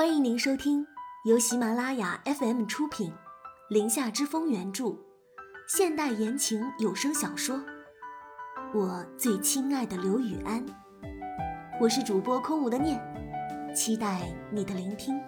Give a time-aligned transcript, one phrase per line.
[0.00, 0.86] 欢迎您收听
[1.26, 3.10] 由喜马拉雅 FM 出品，
[3.68, 4.96] 《林下之风》原著，
[5.68, 7.58] 现代言情有声小说
[8.72, 10.66] 《我最亲爱的刘雨安》。
[11.78, 12.98] 我是主播空无的念，
[13.76, 15.20] 期待你的聆听。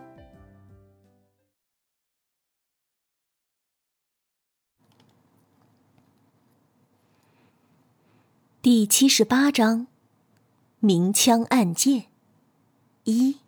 [8.63, 9.87] 第七十八章：
[10.79, 12.07] 明枪暗箭
[13.05, 13.42] 一。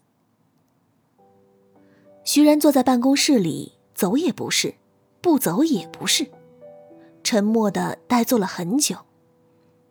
[2.25, 4.75] 徐然坐在办公室里，走也不是，
[5.21, 6.27] 不走也不是，
[7.23, 8.97] 沉默的呆坐了很久，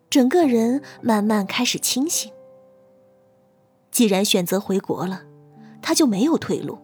[0.09, 2.31] 整个人慢慢开始清醒。
[3.91, 5.21] 既然选择回国了，
[5.81, 6.79] 他就没有退路。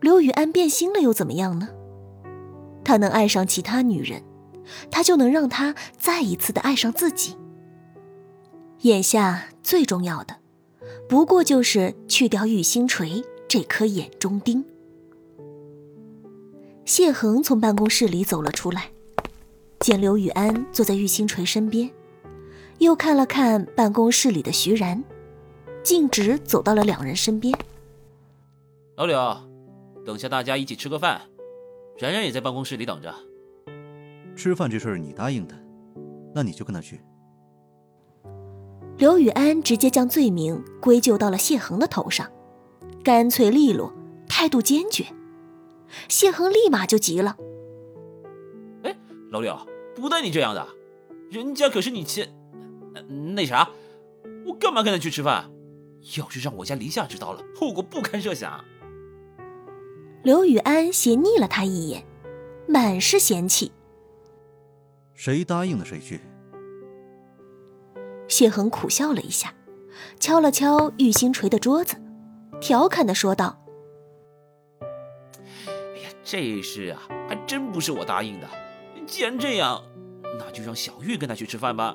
[0.00, 1.70] 刘雨安变心了又怎么样呢？
[2.84, 4.22] 他能爱上其他女人，
[4.90, 7.38] 他就能让他再一次的爱上自己。
[8.80, 10.36] 眼下最重要的，
[11.08, 13.24] 不过就是去掉玉星锤。
[13.54, 14.64] 这颗眼中钉。
[16.84, 18.90] 谢恒从办公室里走了出来，
[19.78, 21.88] 见刘雨安坐在玉星锤身边，
[22.78, 25.04] 又看了看办公室里的徐然，
[25.84, 27.56] 径直走到了两人身边。
[28.96, 29.16] 老柳，
[30.04, 31.20] 等下大家一起吃个饭，
[31.96, 33.14] 然然也在办公室里等着。
[34.34, 35.54] 吃饭这事儿你答应的，
[36.34, 37.00] 那你就跟他去。
[38.98, 42.28] 刘雨安直接将罪名归咎到了谢恒的头上。
[43.04, 43.92] 干脆利落，
[44.26, 45.04] 态度坚决。
[46.08, 47.36] 谢恒立马就急了
[48.82, 48.96] ：“哎，
[49.30, 49.56] 老柳，
[49.94, 50.66] 不带你这样的，
[51.30, 52.26] 人家可是你亲……
[53.34, 53.68] 那啥，
[54.46, 55.50] 我干嘛跟他去吃饭？
[56.18, 58.64] 要是让我家林夏知道了，后果不堪设想。”
[60.24, 62.06] 刘雨安斜睨了他一眼，
[62.66, 63.70] 满是嫌弃
[65.12, 66.20] ：“谁答应的谁去。”
[68.26, 69.52] 谢恒苦笑了一下，
[70.18, 71.96] 敲了敲玉星锤的桌子。
[72.64, 73.58] 调侃的说道
[75.68, 78.48] ：“哎呀，这事啊，还真不是我答应的。
[79.06, 79.82] 既然这样，
[80.38, 81.94] 那就让小玉跟他去吃饭吧。”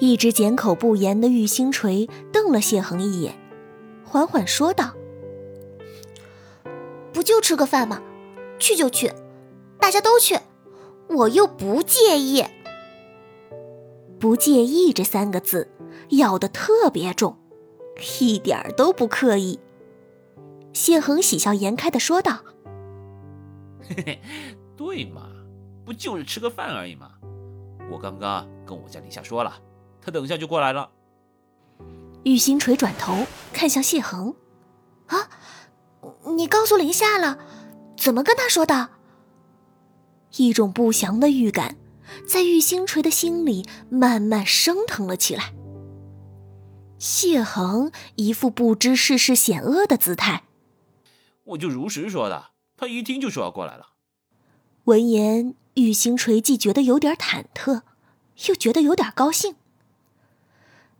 [0.00, 3.34] 一直缄口不言的玉星锤瞪了谢恒一眼，
[4.02, 4.94] 缓缓说道
[7.12, 8.00] ：“不就吃个饭吗？
[8.58, 9.12] 去就去，
[9.78, 10.38] 大家都去，
[11.10, 12.42] 我又不介意。”
[14.18, 15.70] 不介意这三个字
[16.12, 17.36] 咬得特别重。
[18.20, 19.58] 一点儿都不刻意，
[20.72, 22.44] 谢恒喜笑颜开的说道
[23.82, 24.20] ：“嘿嘿，
[24.76, 25.28] 对嘛，
[25.84, 27.12] 不就是吃个饭而已嘛。
[27.90, 29.60] 我刚刚跟我家林夏说了，
[30.00, 30.90] 他等下就过来了。”
[32.24, 34.34] 玉星锤转头看向谢恒
[35.06, 35.30] ：“啊，
[36.36, 37.38] 你告诉林夏了？
[37.96, 38.90] 怎么跟他说的？”
[40.36, 41.76] 一种不祥的预感
[42.28, 45.54] 在玉星锤的心里慢慢升腾了起来。
[46.98, 50.42] 谢恒一副不知世事险恶的姿态，
[51.44, 53.90] 我就如实说的，他一听就说要过来了。
[54.84, 57.82] 闻言，玉星垂既觉得有点忐忑，
[58.48, 59.54] 又觉得有点高兴。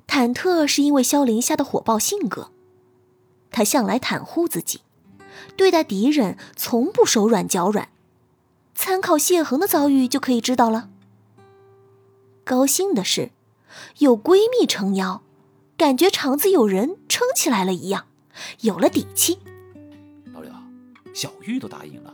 [0.07, 2.53] 忐忑是因为萧凌夏的火爆性格，
[3.51, 4.83] 他向来袒护自己，
[5.57, 7.89] 对待敌人从不手软脚软。
[8.75, 10.89] 参考谢恒的遭遇就可以知道了。
[12.45, 13.33] 高兴的是，
[13.99, 15.23] 有闺蜜撑腰。
[15.79, 18.07] 感觉肠子有人撑起来了一样，
[18.63, 19.39] 有了底气。
[20.35, 20.51] 老刘，
[21.15, 22.13] 小玉都答应了，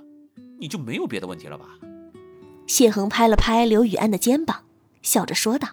[0.60, 1.64] 你就没有别的问题了吧？
[2.66, 4.64] 谢恒拍了拍刘雨安的肩膀，
[5.00, 5.68] 笑着说道。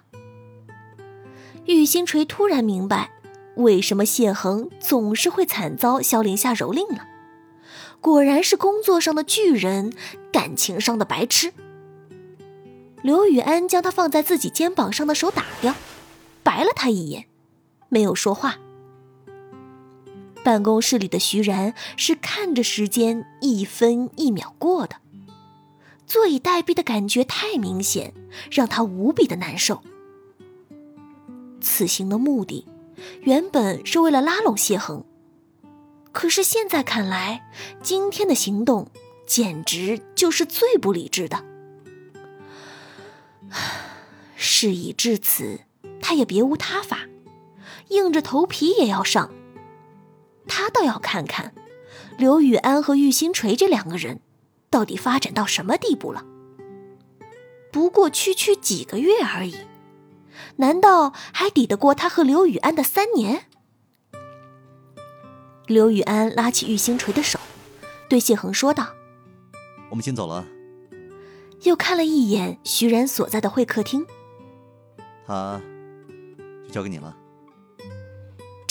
[1.65, 3.11] 玉星锤突然明白，
[3.57, 7.05] 为什么谢恒总是会惨遭萧凌夏蹂躏了。
[7.99, 9.91] 果然是工作上的巨人，
[10.31, 11.51] 感情上的白痴。
[13.01, 15.75] 刘雨安将他放在自己肩膀上的手打掉，
[16.41, 17.25] 白了他一眼。
[17.91, 18.57] 没有说话。
[20.43, 24.95] 办公室里的徐然是看着时间一分一秒过的，
[26.07, 28.13] 坐以待毙的感觉太明显，
[28.49, 29.83] 让他无比的难受。
[31.59, 32.65] 此行的目的
[33.21, 35.03] 原本是为了拉拢谢恒，
[36.11, 37.51] 可是现在看来，
[37.83, 38.89] 今天的行动
[39.27, 41.45] 简直就是最不理智的。
[44.35, 45.59] 事已至此，
[46.01, 47.10] 他也别无他法。
[47.89, 49.31] 硬着头皮也要上。
[50.47, 51.53] 他倒要看看，
[52.17, 54.19] 刘雨安和玉星锤这两个人，
[54.69, 56.25] 到底发展到什么地步了。
[57.71, 59.55] 不过区区几个月而已，
[60.57, 63.45] 难道还抵得过他和刘雨安的三年？
[65.67, 67.39] 刘雨安拉起玉星锤的手，
[68.09, 68.87] 对谢恒说道
[69.89, 70.45] ：“我们先走了。”
[71.63, 74.05] 又看了一眼徐然所在的会客厅，
[75.27, 75.61] 他
[76.65, 77.15] 就交给你了。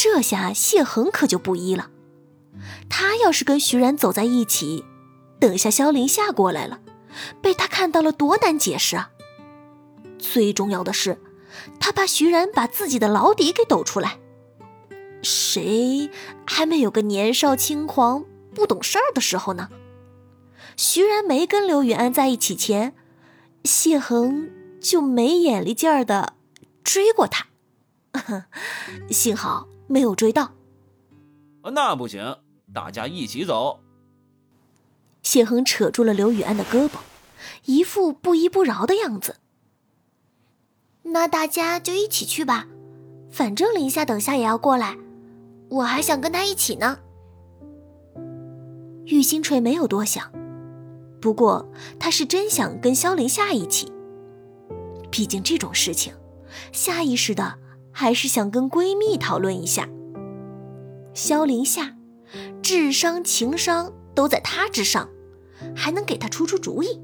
[0.03, 1.91] 这下谢恒可就不依了，
[2.89, 4.87] 他要是跟徐然走在一起，
[5.39, 6.81] 等下萧凌夏过来了，
[7.43, 9.11] 被他看到了多难解释啊！
[10.19, 11.21] 最重要的是，
[11.79, 14.19] 他怕徐然把自己的老底给抖出来。
[15.23, 16.09] 谁
[16.47, 18.25] 还没有个年少轻狂、
[18.55, 19.69] 不懂事儿的时候呢？
[20.79, 22.95] 徐然没跟刘雨安在一起前，
[23.65, 24.51] 谢恒
[24.81, 26.37] 就没眼力劲儿的
[26.83, 27.49] 追过他，
[29.13, 30.53] 幸好没有追到。
[31.75, 32.37] 那不行，
[32.73, 33.81] 大家一起走。
[35.23, 36.93] 谢恒扯住了刘雨安的胳膊，
[37.65, 39.37] 一副不依不饶的样子。
[41.03, 42.69] 那大家就一起去吧，
[43.31, 44.97] 反正林夏等下也要过来，
[45.69, 47.01] 我还想跟他一起呢。
[49.07, 50.31] 玉星锤没有多想。
[51.21, 53.93] 不过，他是真想跟萧林夏一起。
[55.11, 56.15] 毕竟这种事情，
[56.73, 57.59] 下意识的
[57.93, 59.89] 还是想跟闺蜜讨论一下。
[61.15, 61.97] 萧凌夏，
[62.63, 65.09] 智商、情商都在她之上，
[65.75, 67.01] 还能给她出出主意。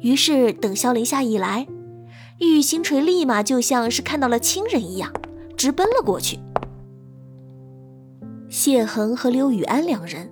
[0.00, 1.66] 于是，等萧凌夏一来，
[2.38, 5.12] 玉星锤立马就像是看到了亲人一样，
[5.56, 6.38] 直奔了过去。
[8.48, 10.28] 谢恒和刘雨安两人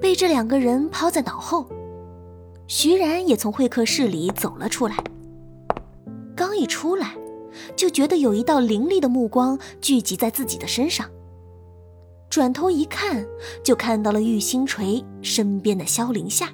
[0.00, 1.68] 被这两个人抛在脑后。
[2.66, 4.96] 徐然也从会客室里走了出来，
[6.34, 7.14] 刚一出来，
[7.76, 11.10] 就觉得有一道凌厉的目光聚集在自己的身上。
[12.30, 13.26] 转头一看，
[13.62, 16.48] 就看到了玉星锤身边的萧凌夏。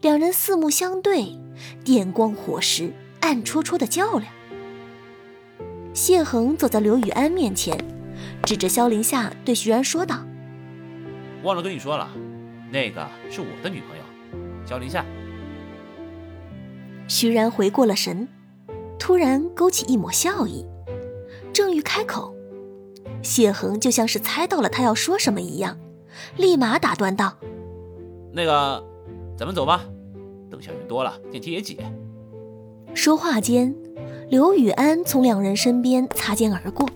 [0.00, 1.38] 两人四目相对，
[1.84, 4.32] 电光火石，暗戳戳的较量。
[5.92, 7.76] 谢恒走在刘雨安面前，
[8.42, 10.24] 指着萧凌夏对徐然说道
[11.44, 12.08] ：“忘了跟你说了，
[12.70, 14.02] 那个是我的女朋友。”
[14.64, 15.04] 萧凌夏，
[17.08, 18.26] 徐然回过了神，
[19.00, 20.64] 突然勾起一抹笑意，
[21.52, 22.32] 正欲开口，
[23.22, 25.78] 谢恒就像是猜到了他要说什么一样，
[26.36, 27.34] 立马打断道
[28.30, 28.84] ：“那个，
[29.36, 29.84] 咱们走吧，
[30.50, 31.78] 等下人多了，电梯也挤。”
[32.94, 33.74] 说话间，
[34.28, 36.86] 刘雨安从两人身边擦肩而过，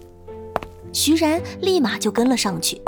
[0.92, 2.82] 徐然立马就跟了上去，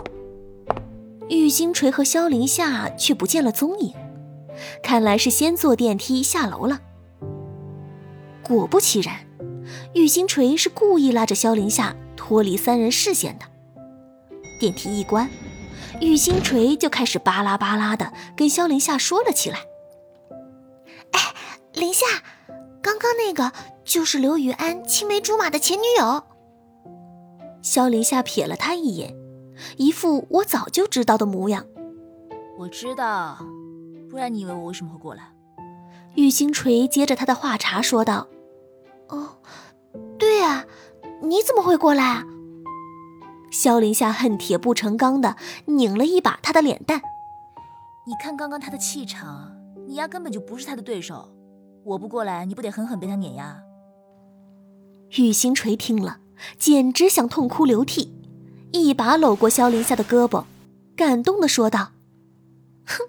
[1.30, 3.92] 玉星锤和萧凌夏却不见了踪影。
[4.82, 6.80] 看来是先坐电梯下楼了。
[8.46, 9.26] 果不其然，
[9.92, 13.46] 玉星锤是故意拉着萧凌夏脱离三人视线的。
[14.60, 15.28] 电梯一关，
[16.00, 19.58] 玉星锤就开始巴拉巴拉的跟萧凌夏说了起来
[21.10, 21.20] ：“哎，
[21.72, 22.06] 凌夏，
[22.80, 23.52] 刚刚那个
[23.84, 26.22] 就是刘雨安青梅竹马的前女友。”
[27.62, 29.12] 萧凌夏瞥了他一眼，
[29.76, 31.66] 一副我早就知道的模样。
[32.56, 33.38] 我知道。
[34.08, 35.32] 不然你以为我为什么会过来？
[36.14, 38.28] 玉星锤接着他的话茬说道
[39.08, 39.38] ：“哦，
[40.18, 40.64] 对啊，
[41.22, 42.24] 你怎么会过来啊？”
[43.50, 45.36] 萧林夏恨铁不成钢的
[45.66, 47.00] 拧了一把他的脸蛋。
[48.06, 49.52] 你看刚刚他的气场，
[49.86, 51.32] 你丫根本就不是他的对手。
[51.84, 53.58] 我不过来，你不得狠狠被他碾压？
[55.16, 56.18] 玉星锤听了，
[56.58, 58.12] 简直想痛哭流涕，
[58.72, 60.44] 一把搂过萧林夏的胳膊，
[60.96, 61.92] 感动的说道
[62.86, 63.08] ：“哼。”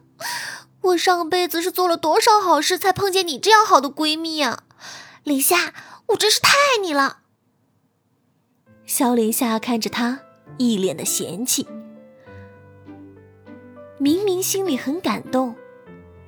[0.88, 4.64] 我上辈子是做了多少好事，才碰见你这样好的闺蜜啊！
[5.28, 5.74] 林夏，
[6.06, 7.18] 我真是太爱你了。
[8.86, 10.22] 萧林夏看着他，
[10.58, 11.68] 一脸的嫌弃，
[13.98, 15.54] 明明心里很感动，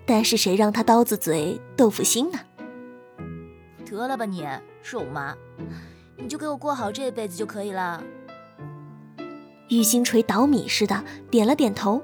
[0.06, 2.40] 但是谁让他刀子嘴豆腐心呢？
[3.90, 4.46] 得了吧你，
[4.84, 5.34] 肉麻，
[6.18, 8.04] 你就给我过好这辈子就可以了。
[9.70, 12.04] 玉星锤捣米似的点了点头，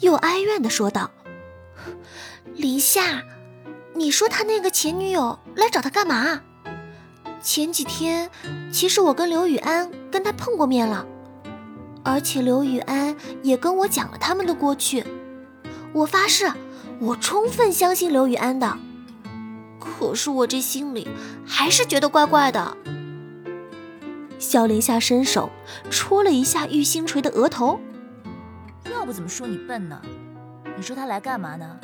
[0.00, 1.08] 又哀怨的说道。
[2.56, 3.22] 林夏，
[3.96, 6.42] 你说他那个前女友来找他干嘛？
[7.42, 8.30] 前几天
[8.70, 11.06] 其实我跟刘雨安跟他碰过面了，
[12.04, 15.02] 而且刘雨安也跟我讲了他们的过去。
[15.94, 16.52] 我发誓，
[17.00, 18.76] 我充分相信刘雨安的。
[19.80, 21.08] 可是我这心里
[21.46, 22.76] 还是觉得怪怪的。
[24.38, 25.48] 萧凌夏伸手
[25.88, 27.80] 戳了一下玉星锤的额头，
[28.92, 30.02] 要不怎么说你笨呢？
[30.76, 31.80] 你说他来干嘛呢？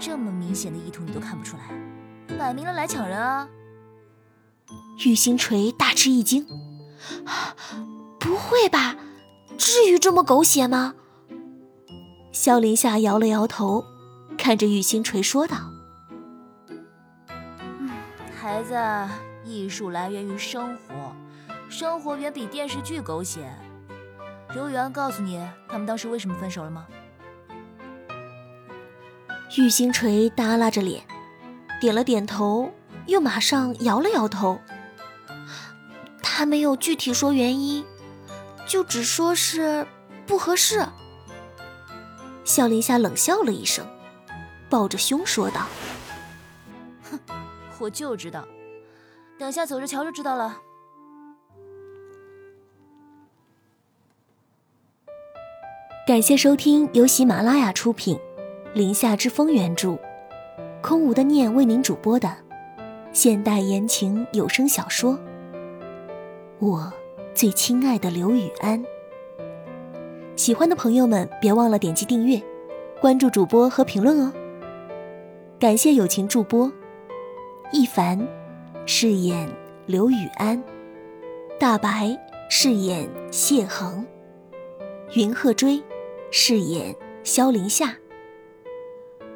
[0.00, 3.46] 这么明显的意图你都看不出来，摆明了来抢人啊！
[5.04, 6.46] 玉星锤大吃一惊，
[8.18, 8.96] 不会吧？
[9.58, 10.94] 至于这么狗血吗？
[12.32, 13.84] 萧林夏摇了摇头，
[14.38, 15.56] 看着玉星锤说道
[18.40, 18.74] ：“孩子，
[19.44, 21.14] 艺术来源于生活，
[21.68, 23.52] 生活远比电视剧狗血。
[24.54, 26.86] 刘雨安告诉你他们当时为什么分手了吗？”
[29.58, 31.02] 玉星锤耷拉着脸，
[31.80, 32.72] 点了点头，
[33.06, 34.60] 又马上摇了摇头。
[36.22, 37.84] 他没有具体说原因，
[38.66, 39.84] 就只说是
[40.24, 40.86] 不合适。
[42.44, 43.84] 笑林夏冷笑了一声，
[44.68, 45.66] 抱着胸说道
[47.10, 47.18] ：“哼，
[47.80, 48.46] 我就知道，
[49.36, 50.58] 等下走着瞧就知道了。”
[56.06, 58.16] 感谢收听由喜马拉雅出品，
[58.72, 59.98] 《林夏之风》原著，
[60.80, 62.36] 空无的念为您主播的
[63.12, 65.14] 现代言情有声小说
[66.60, 66.92] 《我
[67.34, 68.80] 最亲爱的刘雨安》。
[70.36, 72.40] 喜欢的朋友们，别忘了点击订阅、
[73.00, 74.32] 关注主播和评论哦。
[75.58, 76.70] 感谢友情助播
[77.72, 78.24] 一凡
[78.86, 79.50] 饰演
[79.86, 80.62] 刘雨安，
[81.58, 82.16] 大白
[82.48, 84.06] 饰演谢恒，
[85.14, 85.82] 云鹤追。
[86.30, 87.92] 饰演萧林夏。